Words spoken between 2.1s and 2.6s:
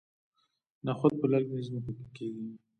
کیږي.